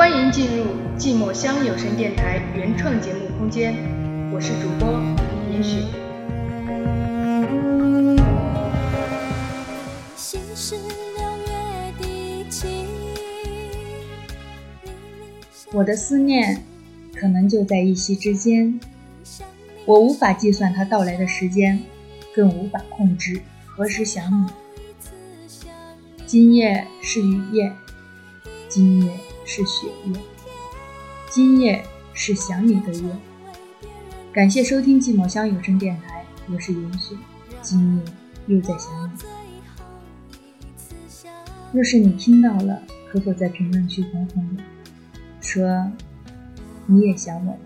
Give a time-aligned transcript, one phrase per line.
[0.00, 0.64] 欢迎进入
[0.98, 3.74] 寂寞乡有声电台原创节目空间，
[4.32, 4.98] 我是主播
[5.52, 5.84] 严雪。
[15.70, 16.64] 我的思念
[17.14, 18.80] 可能就在一夕之间，
[19.84, 21.78] 我无法计算它到来的时间，
[22.34, 24.46] 更无法控制何时想你。
[26.24, 27.70] 今夜是雨夜，
[28.66, 29.12] 今夜
[29.52, 30.12] 是雪夜，
[31.28, 33.16] 今夜是想你的夜。
[34.32, 37.16] 感谢收听寂寞乡有声电台，我是云雪，
[37.60, 38.04] 今夜
[38.46, 39.18] 又在想你。
[41.72, 44.62] 若是你听到了，可否在评论区哄哄我，
[45.40, 45.90] 说
[46.86, 47.58] 你也想我了？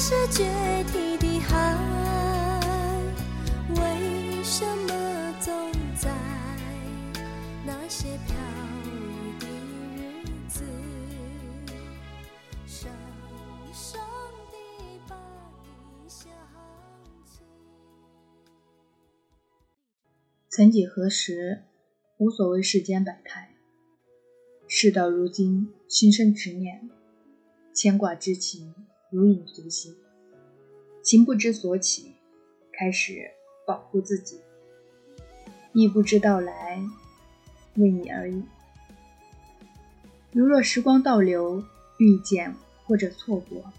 [0.00, 0.44] 是决
[0.92, 1.76] 堤的海，
[3.74, 6.08] 为什么总在
[7.66, 8.36] 那些飘
[8.84, 10.62] 雨的日子，
[12.64, 12.88] 伤
[13.72, 14.00] 伤
[14.52, 14.56] 地
[15.08, 15.16] 把
[15.64, 16.30] 你想
[17.26, 17.40] 起？
[20.48, 21.64] 曾几何时，
[22.18, 23.56] 无所谓世间百态。
[24.68, 26.88] 事到如今，心生执念，
[27.74, 28.72] 牵挂之情
[29.10, 29.94] 如影随形。
[31.02, 32.14] 情不知所起，
[32.72, 33.30] 开始
[33.66, 34.40] 保护自己，
[35.72, 36.82] 亦不知道来，
[37.76, 38.42] 为你而已。
[40.32, 41.64] 如若时光倒流，
[41.98, 43.72] 遇见或者错过，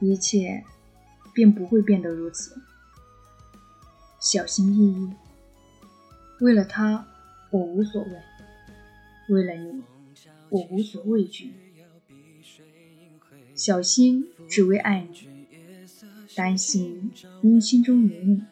[0.00, 0.64] 一切
[1.32, 2.60] 便不会变得如此。
[4.18, 5.12] 小心翼翼。
[6.40, 7.06] 为了他，
[7.50, 8.10] 我无所谓；
[9.28, 9.82] 为了你，
[10.50, 11.52] 我无所畏惧。
[13.58, 15.26] 小心，只为爱你；
[16.36, 17.10] 担心，
[17.42, 18.44] 因心中有你。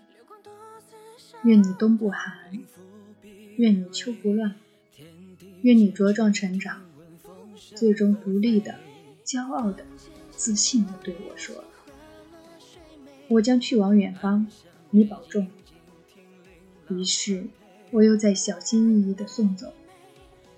[1.45, 2.59] 愿你冬不寒，
[3.57, 4.57] 愿你秋不乱，
[5.63, 6.83] 愿你茁壮成长，
[7.77, 8.75] 最终独立的、
[9.25, 9.87] 骄傲的、
[10.33, 11.63] 自信的对我说
[13.31, 14.49] ：“我将去往远方，
[14.91, 15.47] 你保重。”
[16.91, 17.47] 于是。
[17.93, 19.73] 我又在小心翼翼地送走，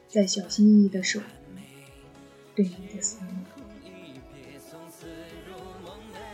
[0.08, 1.26] 在小心翼翼地守护
[2.54, 3.44] 对你的思念。
[5.00, 5.08] 醉
[5.46, 5.54] 入
[5.84, 6.27] 梦里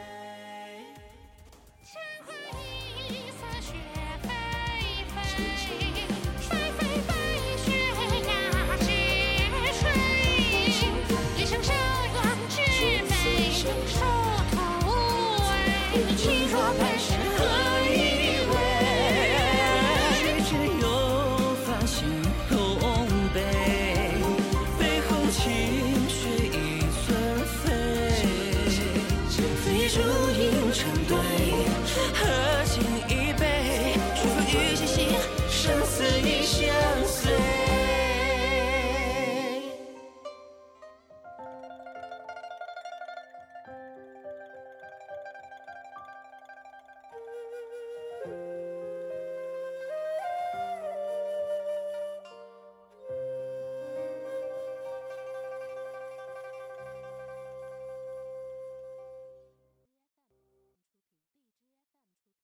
[29.95, 30.24] true.